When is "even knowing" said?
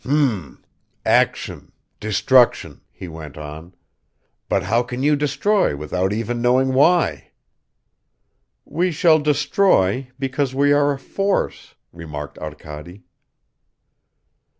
6.11-6.73